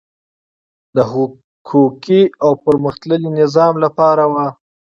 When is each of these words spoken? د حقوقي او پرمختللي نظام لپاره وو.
د 0.95 0.97
حقوقي 1.11 2.21
او 2.43 2.51
پرمختللي 2.65 3.29
نظام 3.41 3.73
لپاره 3.85 4.23
وو. 4.31 4.47